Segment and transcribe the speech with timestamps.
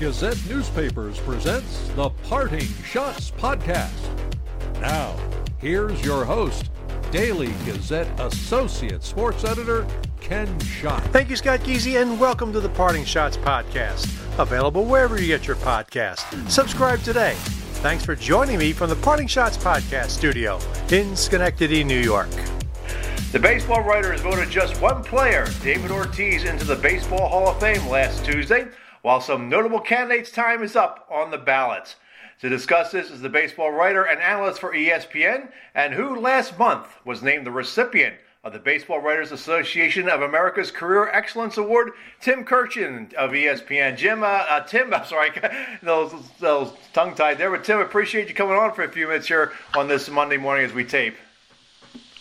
[0.00, 3.92] Gazette Newspapers presents the Parting Schotts Podcast.
[4.80, 5.14] Now,
[5.58, 6.68] here's your host,
[7.12, 9.86] Daily Gazette Associate Sports Editor,
[10.20, 11.04] Ken Schott.
[11.12, 14.08] Thank you, Scott Geezy, and welcome to the Parting Schotts Podcast.
[14.40, 16.50] Available wherever you get your podcast.
[16.50, 17.34] Subscribe today.
[17.74, 20.58] Thanks for joining me from the Parting Schotts Podcast studio
[20.90, 22.30] in Schenectady, New York.
[23.30, 27.86] The baseball writers voted just one player, David Ortiz, into the Baseball Hall of Fame
[27.86, 28.66] last Tuesday
[29.04, 31.96] while some notable candidates' time is up on the ballots.
[32.40, 36.86] To discuss this is the baseball writer and analyst for ESPN, and who last month
[37.04, 42.46] was named the recipient of the Baseball Writers Association of America's Career Excellence Award, Tim
[42.46, 43.98] Kurkjian of ESPN.
[43.98, 45.32] Jim, uh, uh, Tim, I'm sorry,
[45.82, 49.28] those, those tongue tied there, but Tim, appreciate you coming on for a few minutes
[49.28, 51.16] here on this Monday morning as we tape.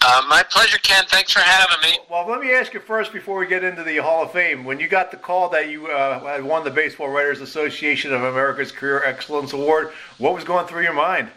[0.06, 1.06] Uh, my pleasure, Ken.
[1.08, 1.98] Thanks for having me.
[2.10, 4.66] Well, let me ask you first before we get into the Hall of Fame.
[4.66, 8.22] When you got the call that you uh, had won the Baseball Writers Association of
[8.24, 11.30] America's Career Excellence Award, what was going through your mind?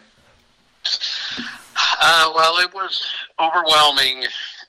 [2.01, 3.05] Uh, well, it was
[3.39, 4.23] overwhelming.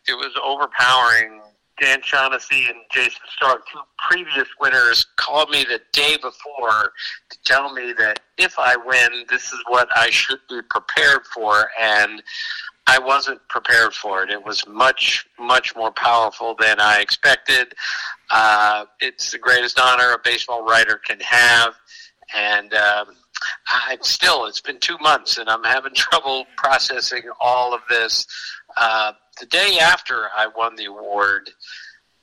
[0.07, 1.41] It was overpowering.
[1.81, 6.93] Dan Shaughnessy and Jayson Stark, two previous winners, called me the day before
[7.31, 11.71] to tell me that if I win, this is what I should be prepared for.
[11.81, 12.23] And
[12.89, 14.31] I wasn't prepared for it.
[14.31, 17.75] It was much, much more powerful than I expected.
[18.31, 21.75] Uh, it's the greatest honor a baseball writer can have,
[22.35, 23.09] and um,
[23.67, 24.47] I still.
[24.47, 28.27] It's been two months, and I'm having trouble processing all of this.
[28.79, 31.51] Uh, the day after I won the award,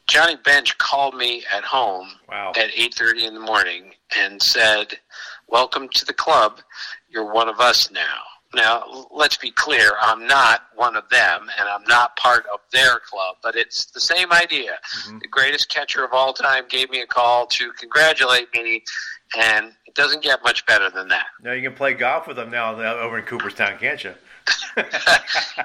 [0.08, 2.54] Johnny Bench called me at home wow.
[2.56, 4.98] at 8:30 in the morning and said,
[5.48, 6.62] "Welcome to the club.
[7.08, 8.24] You're one of us now."
[8.56, 13.00] Now, let's be clear, I'm not one of them, and I'm not part of their
[13.00, 14.78] club, but it's the same idea.
[15.00, 15.20] Mm-hmm.
[15.20, 18.84] The greatest catcher of all time gave me a call to congratulate me,
[19.38, 21.26] and it doesn't get much better than that.
[21.42, 24.14] Now, you can play golf with him now over in Cooperstown, can't you?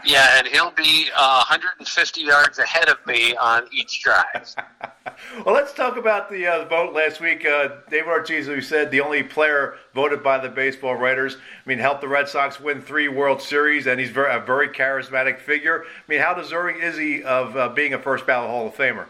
[0.04, 4.54] yeah, and he'll be uh, 150 yards ahead of me on each drive.
[5.44, 7.44] well, let's talk about the, uh, vote last week.
[7.44, 11.78] Uh, David Ortiz, who said the only player voted by the baseball writers, I mean,
[11.78, 15.84] helped the Red Sox win three World Series, and he's very, a very charismatic figure.
[15.84, 19.06] I mean, how deserving is he of uh, being a first ballot Hall of Famer?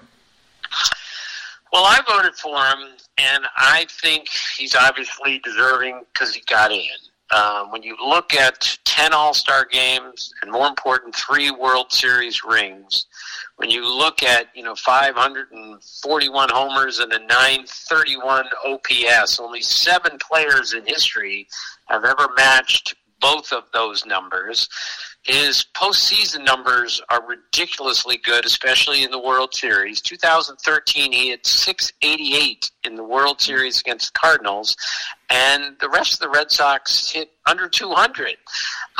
[1.73, 6.89] Well, I voted for him, and I think he's obviously deserving because he got in.
[7.33, 12.43] Um, when you look at 10 All Star games and more important, three World Series
[12.43, 13.07] rings,
[13.57, 20.73] when you look at, you know, 541 homers and a 931 OPS, only seven players
[20.73, 21.47] in history
[21.87, 24.69] have ever matched both of those numbers.
[25.23, 30.01] His postseason numbers are ridiculously good, especially in the World Series.
[30.01, 34.77] 2013, he had 688 in the World Series against the Cardinals,
[35.31, 38.37] and the rest of the Red Sox hit under 200.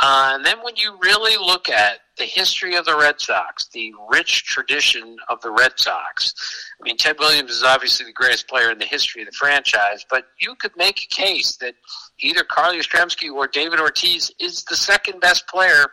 [0.01, 3.91] Uh, and then when you really look at the history of the Red Sox, the
[4.09, 6.33] rich tradition of the Red Sox,
[6.81, 10.05] I mean, Ted Williams is obviously the greatest player in the history of the franchise,
[10.09, 11.75] but you could make a case that
[12.21, 15.87] either Carl Yastrzemski or David Ortiz is the second best player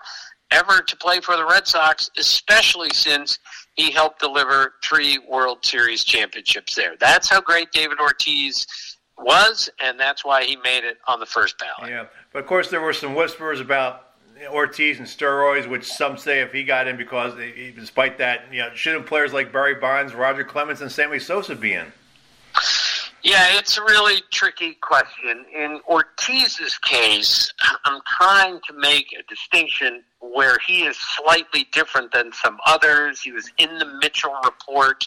[0.51, 3.39] ever to play for the Red Sox, especially since
[3.75, 6.95] he helped deliver three World Series championships there.
[6.99, 8.67] That's how great David Ortiz
[9.19, 11.91] was, and that's why he made it on the first ballot.
[11.91, 14.05] Yeah, but of course there were some whispers about
[14.49, 17.35] Ortiz and steroids, which some say if he got in because,
[17.75, 21.73] despite that, you know, shouldn't players like Barry Bonds, Roger Clemens, and Sammy Sosa be
[21.73, 21.87] in?
[23.23, 25.45] Yeah, it's a really tricky question.
[25.55, 27.53] In Ortiz's case,
[27.85, 33.21] I'm trying to make a distinction where he is slightly different than some others.
[33.21, 35.05] He was in the Mitchell report.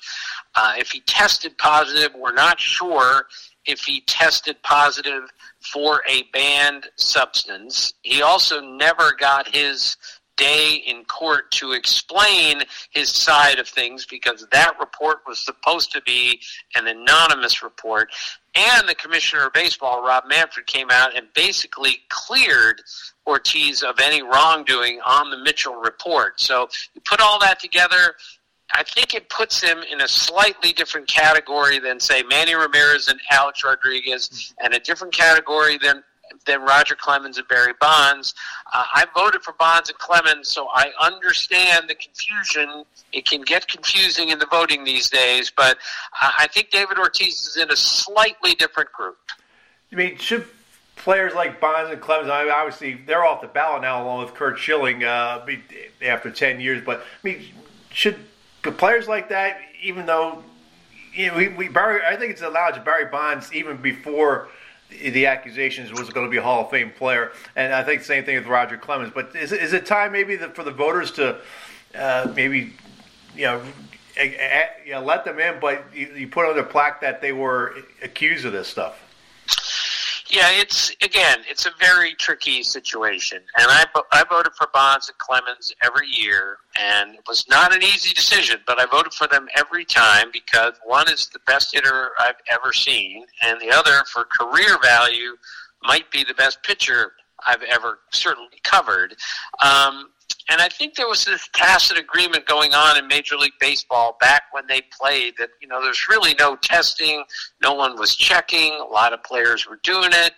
[0.55, 3.27] Uh, if he tested positive, we're not sure
[3.65, 5.29] if he tested positive
[5.59, 7.93] for a banned substance.
[8.01, 9.97] He also never got his
[10.37, 16.01] day in court to explain his side of things because that report was supposed to
[16.01, 16.41] be
[16.73, 18.09] an anonymous report.
[18.55, 22.81] And the commissioner of baseball, Rob Manfred, came out and basically cleared
[23.27, 26.41] Ortiz of any wrongdoing on the Mitchell report.
[26.41, 28.15] So you put all that together,
[28.73, 33.19] I think it puts him in a slightly different category than, say, Manny Ramirez and
[33.29, 36.03] Alex Rodriguez, and a different category than
[36.45, 38.33] than Roger Clemens and Barry Bonds.
[38.73, 42.85] Uh, I voted for Bonds and Clemens, so I understand the confusion.
[43.11, 45.77] It can get confusing in the voting these days, but
[46.21, 49.17] I think David Ortiz is in a slightly different group.
[49.91, 50.47] I mean, should
[50.95, 54.33] players like Bonds and Clemens, I mean, obviously they're off the ballot now, along with
[54.33, 55.45] Curt Schilling uh,
[56.01, 56.81] after ten years.
[56.83, 57.43] But I mean,
[57.91, 58.15] should
[58.63, 60.43] players like that, even though
[61.13, 62.01] you know, we, we Barry.
[62.05, 64.49] I think it's allowed to Barry Bonds even before
[64.89, 68.05] the accusations was going to be a Hall of Fame player, and I think the
[68.05, 69.11] same thing with Roger Clemens.
[69.13, 71.37] But is, is it time maybe for the voters to
[71.95, 72.73] uh, maybe
[73.35, 73.61] you know,
[74.17, 77.21] a, a, you know let them in, but you, you put on their plaque that
[77.21, 78.99] they were accused of this stuff?
[80.31, 83.83] Yeah, it's again, it's a very tricky situation, and I
[84.13, 88.61] I voted for Bonds and Clemens every year, and it was not an easy decision,
[88.65, 92.71] but I voted for them every time because one is the best hitter I've ever
[92.71, 95.35] seen, and the other, for career value,
[95.83, 97.11] might be the best pitcher
[97.45, 99.17] I've ever certainly covered.
[99.61, 100.11] Um,
[100.49, 104.43] and I think there was this tacit agreement going on in Major League Baseball back
[104.51, 107.23] when they played that, you know, there's really no testing.
[107.61, 108.73] No one was checking.
[108.73, 110.33] A lot of players were doing it.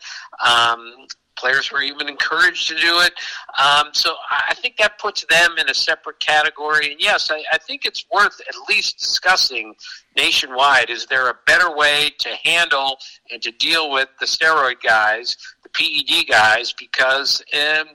[0.46, 3.14] Um, players were even encouraged to do it.
[3.62, 6.92] Um, so I think that puts them in a separate category.
[6.92, 9.76] And yes, I, I think it's worth at least discussing
[10.16, 10.90] nationwide.
[10.90, 12.98] Is there a better way to handle
[13.32, 16.74] and to deal with the steroid guys, the PED guys?
[16.74, 17.88] Because um,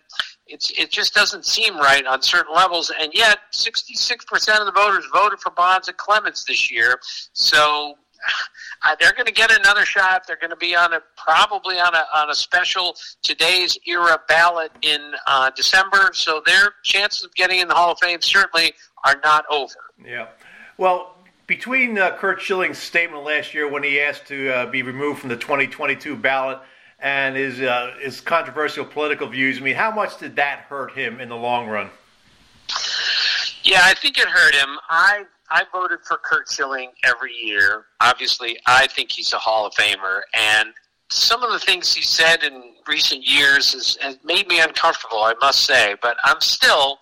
[0.49, 5.05] it's, it just doesn't seem right on certain levels, and yet 66% of the voters
[5.13, 6.99] voted for Bonds and Clemens this year.
[7.33, 7.95] So
[8.85, 10.27] uh, they're going to get another shot.
[10.27, 14.73] They're going to be on a probably on a on a special today's era ballot
[14.83, 16.11] in uh, December.
[16.13, 18.75] So their chances of getting in the Hall of Fame certainly
[19.05, 19.75] are not over.
[20.05, 20.29] Yeah.
[20.77, 21.15] Well,
[21.47, 25.31] between uh, Curt Schilling's statement last year when he asked to uh, be removed from
[25.31, 26.59] the 2022 ballot
[27.01, 29.59] and his uh, his controversial political views.
[29.59, 31.91] I mean, how much did that hurt him in the long run?
[33.63, 34.79] Yeah, I think it hurt him.
[34.89, 37.87] I I voted for Curt Schilling every year.
[38.01, 40.71] Obviously, I think he's a Hall of Famer, and
[41.11, 45.19] some of the things he said in recent years has, has made me uncomfortable.
[45.19, 46.99] I must say, but I'm still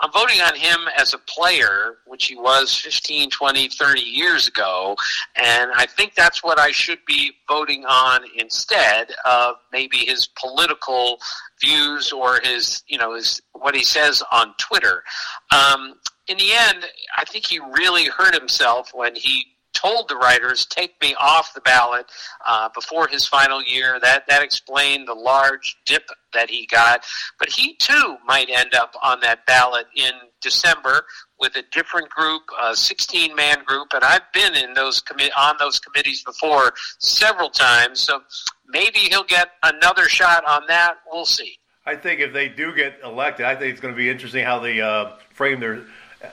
[0.00, 4.96] I'm voting on him as a player, which he was 15, 20, 30 years ago,
[5.36, 11.18] and I think that's what I should be voting on instead of maybe his political
[11.62, 15.04] views or his, you know, his what he says on Twitter.
[15.52, 15.94] Um,
[16.26, 16.86] in the end,
[17.16, 19.44] I think he really hurt himself when he
[19.74, 22.06] told the writers, "Take me off the ballot
[22.46, 27.04] uh, before his final year." That that explained the large dip that he got.
[27.38, 31.06] But he too might end up on that ballot in December
[31.40, 35.56] with a different group, a 16 man group, and I've been in those commi- on
[35.58, 38.00] those committees before several times.
[38.00, 38.22] So
[38.68, 40.96] maybe he'll get another shot on that.
[41.10, 41.58] We'll see.
[41.86, 44.58] I think if they do get elected, I think it's going to be interesting how
[44.58, 45.82] they uh, frame their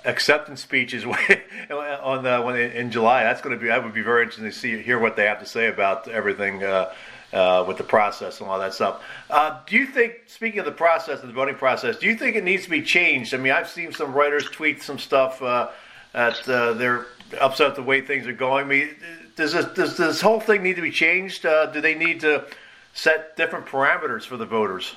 [0.05, 1.05] acceptance speeches
[1.69, 3.23] on the, in July.
[3.23, 5.39] That's going to be that would be very interesting to see hear what they have
[5.39, 6.93] to say about everything uh,
[7.33, 9.01] uh, with the process and all that stuff.
[9.29, 12.35] Uh, do you think, speaking of the process and the voting process, do you think
[12.35, 13.33] it needs to be changed?
[13.33, 15.69] I mean, I've seen some writers tweet some stuff uh,
[16.13, 17.05] that uh, they're
[17.39, 18.65] upset with the way things are going.
[18.65, 18.89] I mean,
[19.35, 21.45] does this does this whole thing need to be changed?
[21.45, 22.45] Uh, do they need to
[22.93, 24.95] set different parameters for the voters?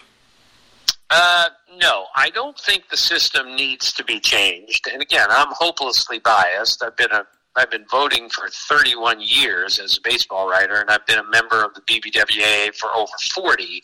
[1.11, 1.49] Uh,
[1.81, 4.89] no, I don't think the system needs to be changed.
[4.93, 6.83] And again, I'm hopelessly biased.
[6.83, 11.07] I've been a I've been voting for 31 years as a baseball writer, and I've
[11.07, 13.81] been a member of the BBWA for over 40.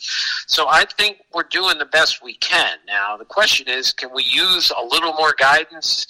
[0.47, 2.79] So I think we're doing the best we can.
[2.85, 6.05] Now, the question is, can we use a little more guidance?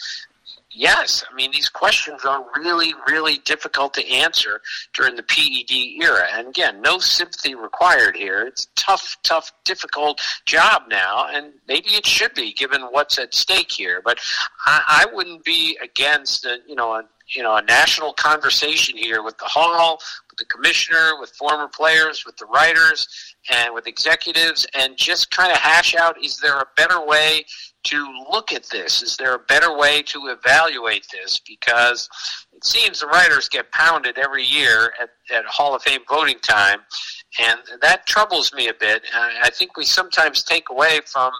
[0.73, 4.61] Yes, I mean these questions are really, really difficult to answer
[4.93, 6.27] during the PED era.
[6.31, 8.43] And again, no sympathy required here.
[8.47, 13.33] It's a tough, tough, difficult job now, and maybe it should be given what's at
[13.33, 14.01] stake here.
[14.03, 14.19] But
[14.65, 19.23] I, I wouldn't be against, a, you know, a, you know, a national conversation here
[19.23, 23.07] with the hall, with the commissioner, with former players, with the writers,
[23.51, 27.45] and with executives, and just kind of hash out: is there a better way
[27.83, 29.01] to look at this?
[29.01, 31.39] Is there a better way to evaluate this?
[31.47, 32.09] Because
[32.53, 36.79] it seems the writers get pounded every year at, at Hall of Fame voting time,
[37.39, 39.03] and that troubles me a bit.
[39.13, 41.31] I think we sometimes take away from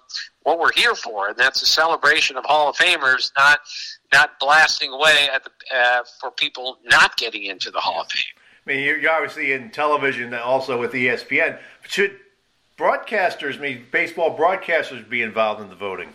[0.44, 3.60] what we're here for, and that's a celebration of Hall of Famers, not
[4.12, 8.24] not blasting away at the, uh, for people not getting into the Hall of Fame.
[8.66, 11.58] I mean, you're obviously in television also with ESPN.
[11.88, 12.18] Should
[12.78, 16.10] broadcasters, I mean, baseball broadcasters, be involved in the voting?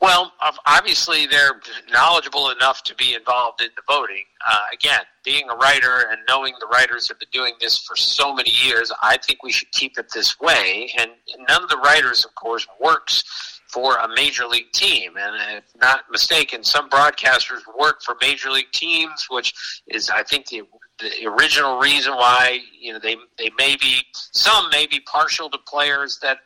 [0.00, 0.32] Well,
[0.64, 1.60] obviously they're
[1.92, 4.24] knowledgeable enough to be involved in the voting.
[4.48, 8.32] Uh, again, being a writer and knowing the writers have been doing this for so
[8.32, 10.92] many years, I think we should keep it this way.
[10.98, 11.10] And
[11.48, 13.24] none of the writers, of course, works
[13.66, 15.12] for a major league team.
[15.18, 20.46] And if not mistaken, some broadcasters work for major league teams, which is, I think,
[20.46, 20.62] the
[20.98, 25.58] the original reason why you know they they may be some may be partial to
[25.58, 26.38] players that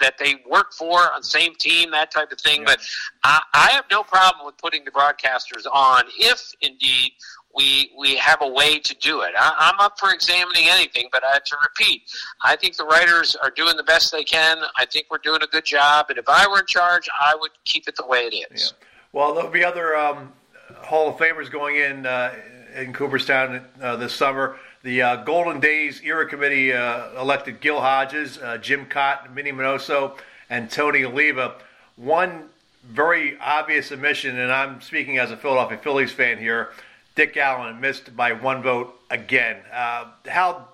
[0.00, 2.60] that they work for on the same team that type of thing.
[2.60, 2.66] Yeah.
[2.66, 2.80] But
[3.22, 7.12] I, I have no problem with putting the broadcasters on if indeed
[7.54, 9.32] we we have a way to do it.
[9.38, 12.02] I, am up for examining anything, but I have to repeat,
[12.42, 14.58] I think the writers are doing the best they can.
[14.76, 17.50] I think we're doing a good job, and if I were in charge, I would
[17.64, 18.74] keep it the way it is.
[18.78, 18.86] Yeah.
[19.12, 20.32] Well, there'll be other um,
[20.76, 22.34] Hall of Famers going in uh,
[22.74, 24.56] in Cooperstown uh, this summer.
[24.82, 30.18] The uh, Golden Days Era Committee uh, elected Gil Hodges, uh, Jim Kaat, Minnie Minoso,
[30.50, 31.54] and Tony Oliva.
[31.94, 32.48] One
[32.84, 36.70] very obvious omission, and I'm speaking as a Philadelphia Phillies fan here.
[37.14, 39.58] Dick Allen missed by one vote again.
[39.72, 40.66] Uh, how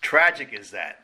[0.00, 1.00] tragic is that?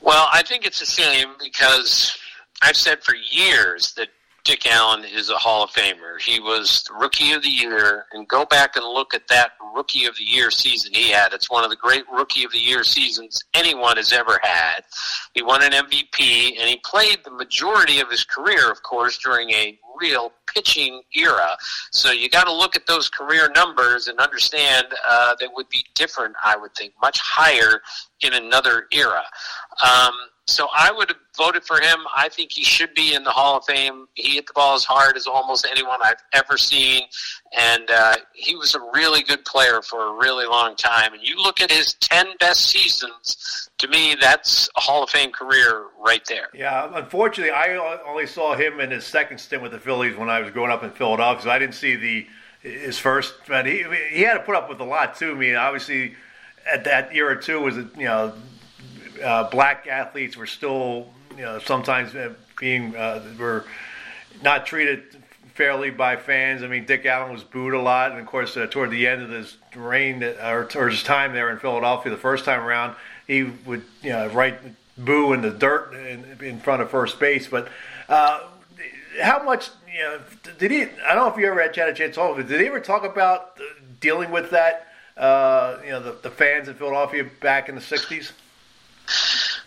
[0.00, 2.16] Well, I think it's a shame because
[2.62, 4.08] I've said for years that
[4.44, 6.20] Dick Allen is a Hall of Famer.
[6.20, 10.16] He was Rookie of the Year, and go back and look at that Rookie of
[10.16, 11.32] the Year season he had.
[11.32, 14.84] It's one of the great Rookie of the Year seasons anyone has ever had.
[15.34, 19.50] He won an MVP, and he played the majority of his career, of course, during
[19.50, 21.56] a real pitching era.
[21.90, 25.84] So you got to look at those career numbers and understand uh, they would be
[25.94, 27.82] different, I would think, much higher
[28.22, 29.22] in another era.
[29.84, 30.12] Um,
[30.48, 31.98] so I would have voted for him.
[32.16, 34.06] I think he should be in the Hall of Fame.
[34.14, 37.02] He hit the ball as hard as almost anyone I've ever seen,
[37.56, 41.14] and uh, he was a really good player for a really long time.
[41.14, 43.70] And you look at his ten best seasons.
[43.78, 46.48] To me, that's a Hall of Fame career right there.
[46.52, 47.76] Yeah, unfortunately, I
[48.06, 50.82] only saw him in his second stint with the Phillies when I was growing up
[50.82, 51.44] in Philadelphia.
[51.44, 52.26] So I didn't see the
[52.60, 53.34] his first.
[53.46, 55.32] But he he had to put up with a lot too.
[55.32, 56.14] I mean, obviously,
[56.70, 58.34] at that era too was you know
[59.22, 63.64] uh, black athletes were still, you know, sometimes uh, being uh, were
[64.42, 65.22] not treated
[65.58, 66.62] fairly by fans.
[66.62, 69.22] I mean, Dick Allen was booed a lot, and of course, uh, toward the end
[69.22, 72.94] of his reign or, or his time there in Philadelphia, the first time around,
[73.26, 74.56] he would, you know, write
[74.96, 77.48] boo in the dirt in, in front of first base.
[77.48, 77.68] But
[78.08, 78.44] uh,
[79.20, 80.20] how much, you know,
[80.58, 80.82] did he?
[80.82, 82.36] I don't know if you ever had a chance to talk.
[82.36, 83.58] Did he ever talk about
[84.00, 84.86] dealing with that?
[85.16, 88.30] Uh, you know, the, the fans in Philadelphia back in the '60s.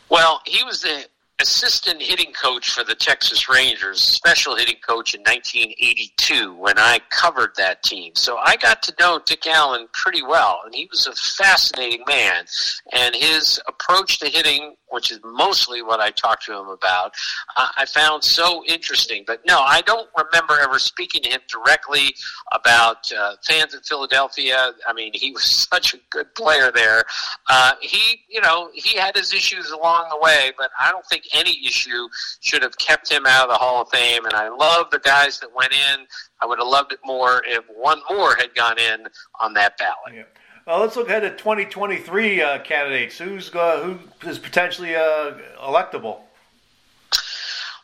[0.08, 1.06] Well, he was the
[1.42, 7.52] assistant hitting coach for the Texas Rangers, special hitting coach in 1982 when I covered
[7.58, 8.14] that team.
[8.16, 12.46] So I got to know Dick Allen pretty well, and he was a fascinating man.
[12.94, 17.14] And his approach to hitting which is mostly what I talked to him about,
[17.58, 19.24] uh, I found so interesting.
[19.26, 22.14] But no, I don't remember ever speaking to him directly
[22.52, 24.72] about uh, fans in Philadelphia.
[24.88, 27.04] I mean, he was such a good player there.
[27.50, 31.24] Uh, he, you know, he had his issues along the way, but I don't think
[31.34, 32.08] any issue
[32.42, 34.26] should have kept him out of the Hall of Fame.
[34.26, 36.06] And I love the guys that went in.
[36.42, 39.08] I would have loved it more if one more had gone in
[39.40, 40.14] on that ballot.
[40.16, 40.24] Yeah.
[40.68, 43.18] Uh, let's look ahead at 2023 uh, candidates.
[43.18, 46.20] Who's uh, who is potentially uh, electable?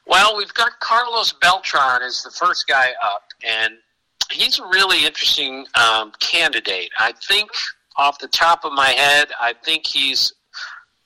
[0.05, 3.73] Well, we've got Carlos Beltran as the first guy up, and
[4.31, 6.91] he's a really interesting um, candidate.
[6.99, 7.49] I think,
[7.97, 10.33] off the top of my head, I think he's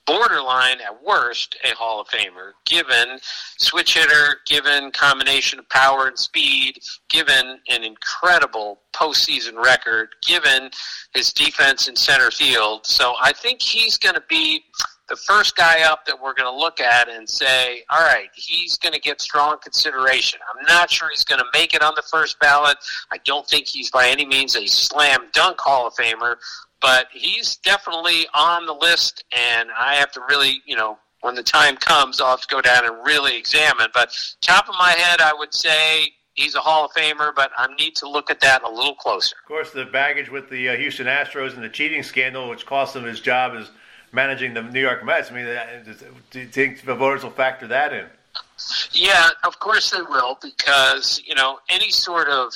[0.06, 3.18] borderline at worst a Hall of Famer, given
[3.58, 6.78] switch hitter, given combination of power and speed,
[7.08, 10.70] given an incredible postseason record, given
[11.14, 12.86] his defense in center field.
[12.86, 14.64] So I think he's going to be
[15.08, 18.78] the first guy up that we're going to look at and say, all right, he's
[18.78, 20.40] going to get strong consideration.
[20.48, 22.78] I'm not sure he's going to make it on the first ballot.
[23.12, 26.36] I don't think he's by any means a slam dunk Hall of Famer,
[26.82, 31.42] but he's definitely on the list, and I have to really, you know, when the
[31.42, 33.86] time comes, I'll have to go down and really examine.
[33.94, 37.72] But top of my head, I would say he's a Hall of Famer, but I
[37.78, 39.36] need to look at that a little closer.
[39.42, 42.96] Of course, the baggage with the uh, Houston Astros and the cheating scandal, which cost
[42.96, 43.70] him his job as
[44.10, 45.30] managing the New York Mets.
[45.30, 45.96] I mean,
[46.30, 48.06] do you think the voters will factor that in?
[48.92, 52.52] Yeah, of course they will, because you know any sort of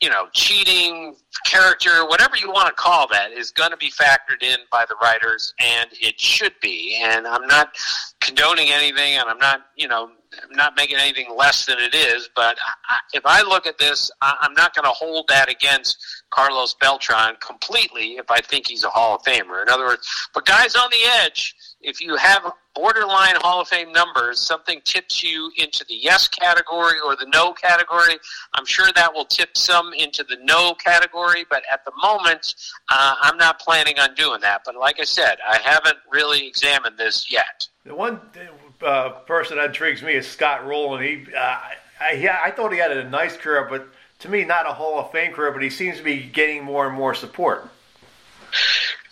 [0.00, 4.42] you know cheating, character, whatever you want to call that, is going to be factored
[4.42, 7.00] in by the writers, and it should be.
[7.02, 7.76] And I'm not
[8.20, 10.10] condoning anything, and I'm not you know
[10.42, 12.28] I'm not making anything less than it is.
[12.34, 12.56] But
[12.88, 15.98] I, if I look at this, I, I'm not going to hold that against
[16.30, 19.62] Carlos Beltran completely if I think he's a Hall of Famer.
[19.62, 23.90] In other words, but guys on the edge, if you have borderline Hall of Fame
[23.90, 28.18] numbers, something tips you into the yes category or the no category.
[28.54, 32.54] I'm sure that will tip some into the no category, but at the moment,
[32.90, 34.62] uh, I'm not planning on doing that.
[34.64, 37.66] But like I said, I haven't really examined this yet.
[37.84, 38.20] The one
[38.82, 41.02] uh, person that intrigues me is Scott Rolen.
[41.02, 41.58] He, uh,
[42.00, 43.88] I, I thought he had a nice career, but
[44.20, 46.86] to me, not a Hall of Fame career, but he seems to be getting more
[46.86, 47.70] and more support.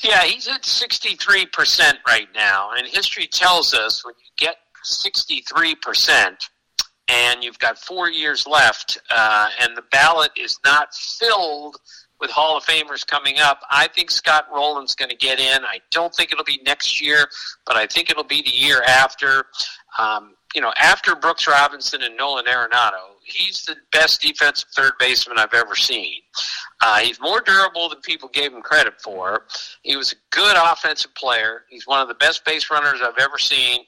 [0.03, 2.71] Yeah, he's at 63% right now.
[2.77, 6.37] And history tells us when you get 63%
[7.09, 11.77] and you've got four years left uh, and the ballot is not filled
[12.21, 13.61] with Hall of Famers coming up.
[13.71, 15.65] I think Scott Rolen's going to get in.
[15.65, 17.27] I don't think it'll be next year,
[17.67, 19.47] but I think it'll be the year after.
[19.99, 25.39] Um, you know, after Brooks Robinson and Nolan Arenado, he's the best defensive third baseman
[25.39, 26.21] I've ever seen.
[26.81, 29.47] Uh, he's more durable than people gave him credit for.
[29.83, 31.63] He was a good offensive player.
[31.69, 33.81] He's one of the best base runners I've ever seen,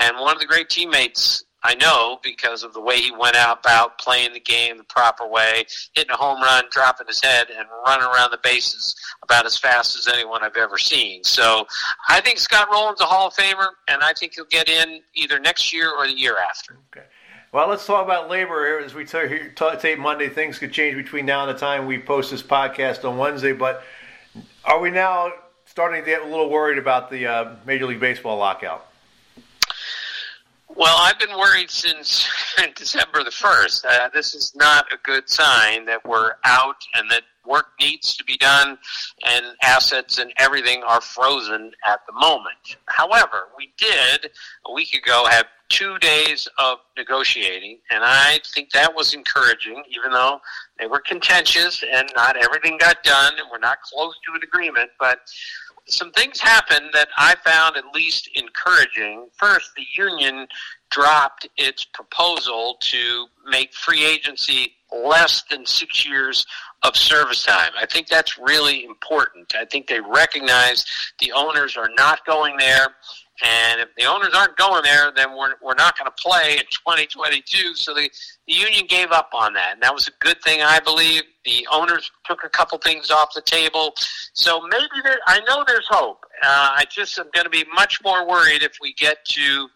[0.00, 3.60] and one of the great teammates I know because of the way he went out
[3.60, 7.66] about playing the game the proper way, hitting a home run, dropping his head, and
[7.86, 11.22] running around the bases about as fast as anyone I've ever seen.
[11.24, 11.66] So
[12.08, 15.38] I think Scott Rolen's a Hall of Famer, and I think he'll get in either
[15.38, 16.78] next year or the year after.
[16.96, 17.06] Okay.
[17.52, 18.78] Well, let's talk about labor here.
[18.78, 22.44] As we tape Monday, things could change between now and the time we post this
[22.44, 23.52] podcast on Wednesday.
[23.52, 23.82] But
[24.64, 25.32] are we now
[25.64, 28.86] starting to get a little worried about the uh, Major League Baseball lockout?
[30.76, 32.28] Well, I've been worried since
[32.76, 33.84] December the 1st.
[33.84, 38.24] Uh, this is not a good sign that we're out and that work needs to
[38.24, 38.78] be done
[39.26, 42.76] and assets and everything are frozen at the moment.
[42.86, 44.30] However, we did
[44.66, 50.12] a week ago have two days of negotiating, and I think that was encouraging, even
[50.12, 50.40] though
[50.78, 54.90] they were contentious and not everything got done and we're not close to an agreement.
[54.98, 55.20] But
[55.92, 59.28] some things happened that I found at least encouraging.
[59.36, 60.46] First, the union
[60.90, 66.46] dropped its proposal to make free agency less than six years
[66.82, 67.72] of service time.
[67.80, 69.54] I think that's really important.
[69.54, 70.84] I think they recognize
[71.20, 72.88] the owners are not going there.
[73.42, 76.64] And if the owners aren't going there, then we're, we're not going to play in
[76.70, 77.74] 2022.
[77.74, 78.10] So the,
[78.46, 79.74] the union gave up on that.
[79.74, 81.22] And that was a good thing, I believe.
[81.44, 83.94] The owners took a couple things off the table.
[84.34, 86.24] So maybe there, I know there's hope.
[86.42, 89.68] Uh, I just am going to be much more worried if we get to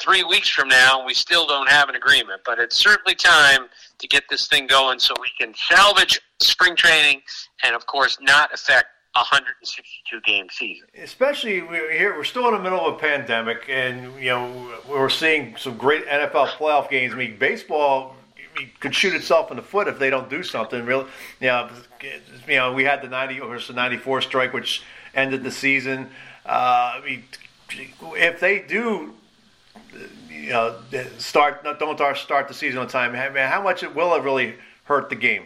[0.00, 2.42] three weeks from now and we still don't have an agreement.
[2.44, 7.22] But it's certainly time to get this thing going so we can salvage spring training
[7.62, 10.86] and, of course, not affect 162 game season.
[10.96, 15.10] Especially we're here, we're still in the middle of a pandemic, and you know we're
[15.10, 17.12] seeing some great NFL playoff games.
[17.12, 18.16] I mean, baseball
[18.80, 20.84] could shoot itself in the foot if they don't do something.
[20.86, 21.06] Really,
[21.40, 21.68] you know,
[22.48, 24.82] you know, we had the 90 or the 94 strike, which
[25.14, 26.08] ended the season.
[26.46, 27.24] Uh, I mean,
[27.70, 29.14] if they do.
[30.30, 30.76] You know,
[31.18, 33.14] start don't start the season on time.
[33.14, 35.44] How much it will it really hurt the game?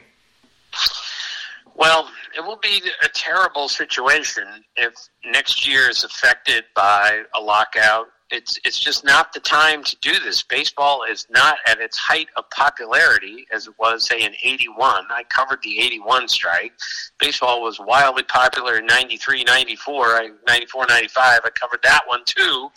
[1.74, 4.44] Well, it will be a terrible situation
[4.76, 4.94] if
[5.24, 8.06] next year is affected by a lockout.
[8.30, 10.42] It's it's just not the time to do this.
[10.42, 15.04] Baseball is not at its height of popularity as it was, say, in '81.
[15.10, 16.72] I covered the '81 strike.
[17.20, 21.40] Baseball was wildly popular in '93, '94, '94, '95.
[21.44, 22.68] I covered that one too.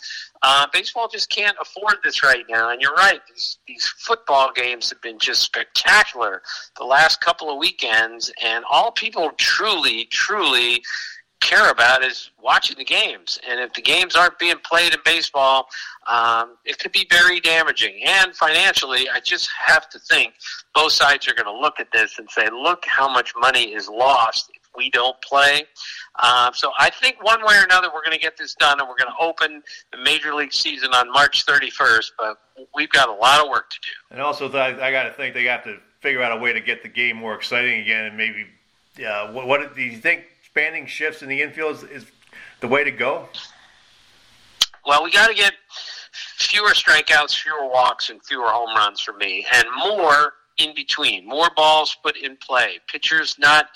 [0.42, 2.70] Uh, baseball just can't afford this right now.
[2.70, 6.42] And you're right; these these football games have been just spectacular
[6.78, 10.80] the last couple of weekends, and all people truly, truly
[11.40, 13.38] care about is watching the games.
[13.48, 15.68] And if the games aren't being played in baseball,
[16.06, 18.02] um, it could be very damaging.
[18.04, 20.34] And financially, I just have to think
[20.74, 23.88] both sides are going to look at this and say, look how much money is
[23.88, 25.64] lost if we don't play.
[26.18, 28.88] Uh, so I think one way or another, we're going to get this done, and
[28.88, 32.12] we're going to open the major league season on March 31st.
[32.18, 32.38] But
[32.74, 34.14] we've got a lot of work to do.
[34.14, 36.82] And also, I, got to think they have to figure out a way to get
[36.82, 38.46] the game more exciting again, and maybe.
[39.06, 40.24] Uh, what, what do you think
[40.60, 42.06] expanding shifts in the infield is, is
[42.60, 43.26] the way to go?
[44.84, 45.54] Well, we got to get
[46.12, 51.50] fewer strikeouts, fewer walks, and fewer home runs for me, and more in between, more
[51.56, 52.78] balls put in play.
[52.90, 53.66] Pitchers not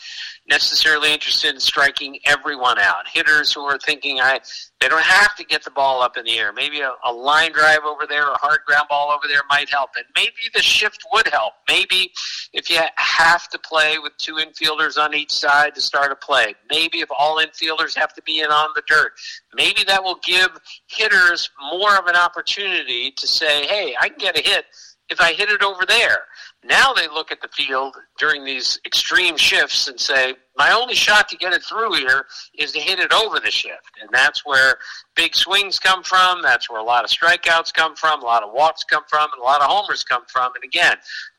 [0.48, 3.08] necessarily interested in striking everyone out.
[3.12, 4.40] Hitters who are thinking I
[4.80, 6.52] they don't have to get the ball up in the air.
[6.52, 9.90] Maybe a, a line drive over there, a hard ground ball over there might help.
[9.96, 11.54] And maybe the shift would help.
[11.68, 12.12] Maybe
[12.52, 16.54] if you have to play with two infielders on each side to start a play.
[16.68, 19.12] Maybe if all infielders have to be in on the dirt.
[19.54, 20.50] Maybe that will give
[20.86, 24.66] hitters more of an opportunity to say, hey, I can get a hit
[25.08, 26.18] if I hit it over there.
[26.66, 31.28] Now they look at the field during these extreme shifts and say, my only shot
[31.28, 32.26] to get it through here
[32.58, 33.90] is to hit it over the shift.
[34.00, 34.76] And that's where
[35.14, 36.42] big swings come from.
[36.42, 39.40] That's where a lot of strikeouts come from, a lot of walks come from, and
[39.40, 40.52] a lot of homers come from.
[40.54, 40.96] And again,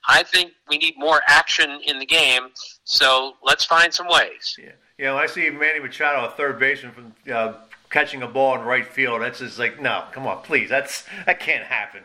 [0.07, 2.49] I think we need more action in the game.
[2.83, 4.57] So let's find some ways.
[4.59, 4.71] Yeah.
[4.97, 7.53] You know, I see Manny Machado, a third baseman, from uh,
[7.89, 9.21] catching a ball in right field.
[9.21, 10.69] That's just like, no, come on, please.
[10.69, 12.03] That's that can't happen.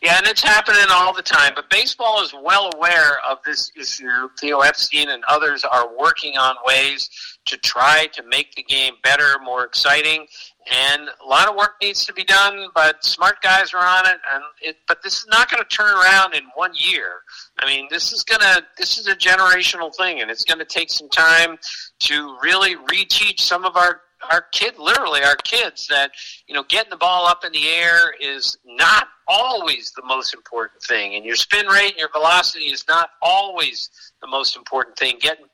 [0.00, 1.52] Yeah, and it's happening all the time.
[1.56, 4.28] But baseball is well aware of this issue.
[4.40, 7.10] Theo Epstein and others are working on ways
[7.46, 10.26] to try to make the game better, more exciting.
[10.70, 14.20] And a lot of work needs to be done, but smart guys are on it.
[14.32, 17.22] And it, but this is not going to turn around in one year.
[17.58, 20.90] I mean, this is gonna this is a generational thing, and it's going to take
[20.90, 21.56] some time
[22.00, 26.12] to really reteach some of our our kid, literally our kids, that
[26.46, 30.82] you know getting the ball up in the air is not always the most important
[30.82, 35.16] thing, and your spin rate and your velocity is not always the most important thing.
[35.20, 35.46] Getting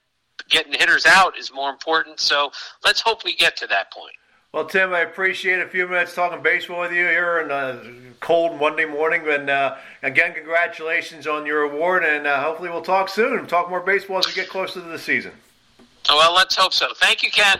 [0.48, 2.20] getting hitters out is more important.
[2.20, 2.50] So
[2.85, 4.14] let's hope we get to that point.
[4.53, 7.81] Well, Tim, I appreciate a few minutes talking baseball with you here on a
[8.20, 9.22] cold Monday morning.
[9.27, 13.81] And uh, again, congratulations on your award, and uh, hopefully we'll talk soon talk more
[13.81, 15.33] baseball as we get closer to the season.
[16.09, 16.87] Well, let's hope so.
[16.94, 17.59] Thank you, Ken.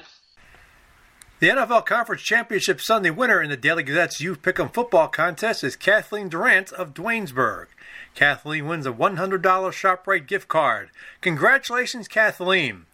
[1.45, 5.77] The NFL Conference Championship Sunday winner in the Daily Gazette's You Pick'em Football Contest is
[5.77, 7.67] Kathleen Durant of Duanesburg.
[8.15, 10.89] Kathleen wins a $100 ShopRite gift card.
[11.21, 12.87] Congratulations, Kathleen.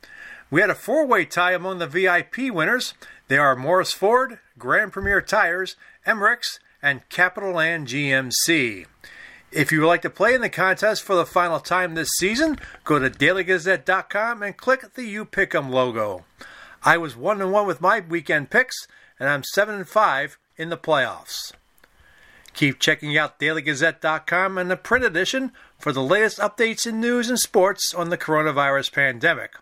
[0.50, 2.94] We had a four way tie among the VIP winners.
[3.28, 8.84] They are Morris Ford, Grand Premier Tires, Emirates, and Capital Land GMC.
[9.52, 12.58] If you would like to play in the contest for the final time this season,
[12.82, 16.24] go to dailygazette.com and click the You Pick'em logo.
[16.82, 18.86] I was 1 and 1 with my weekend picks,
[19.18, 21.52] and I'm 7 and 5 in the playoffs.
[22.54, 27.38] Keep checking out dailygazette.com and the print edition for the latest updates in news and
[27.38, 29.52] sports on the coronavirus pandemic.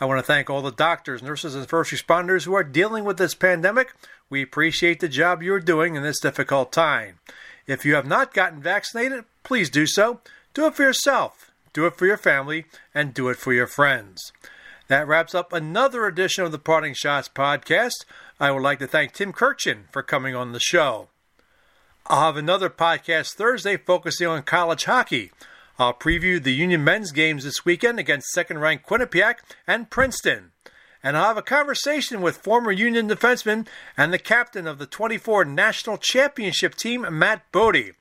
[0.00, 3.16] I want to thank all the doctors, nurses, and first responders who are dealing with
[3.16, 3.94] this pandemic.
[4.30, 7.18] We appreciate the job you're doing in this difficult time.
[7.66, 10.20] If you have not gotten vaccinated, please do so.
[10.52, 14.32] Do it for yourself, do it for your family, and do it for your friends.
[14.88, 18.04] That wraps up another edition of the Parting Schotts podcast.
[18.38, 21.08] I would like to thank Tim Kurkjian for coming on the show.
[22.06, 25.32] I'll have another podcast Thursday focusing on college hockey.
[25.78, 30.52] I'll preview the Union men's games this weekend against second ranked Quinnipiac and Princeton.
[31.02, 33.66] And I'll have a conversation with former Union defenseman
[33.96, 37.92] and the captain of the 24 National Championship team, Mat Bodie.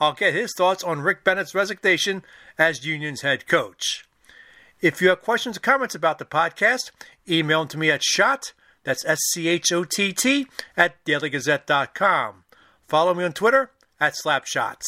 [0.00, 2.24] I'll get his thoughts on Rick Bennett's resignation
[2.58, 4.04] as Union's head coach.
[4.82, 6.90] If you have questions or comments about the podcast,
[7.30, 12.42] email them to me at shot, that's S C H O T T, at dailygazette.com.
[12.88, 14.82] Follow me on Twitter at Slapschott.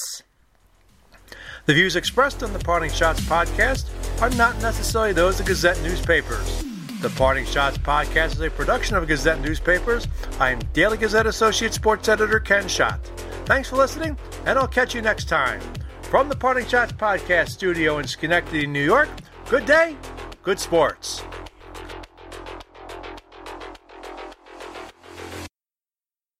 [1.67, 3.89] The views expressed on the Parting Schotts podcast
[4.21, 6.65] are not necessarily those of Gazette newspapers.
[7.01, 10.09] The Parting Schotts podcast is a production of Gazette newspapers.
[10.41, 13.01] I am Daily Gazette Associate Sports Editor Ken Schott.
[13.47, 15.61] Thanks for listening, and I'll catch you next time.
[16.03, 19.09] From the Parting Schotts podcast studio in Schenectady, New York,
[19.49, 19.97] good day,
[20.43, 21.23] good sports.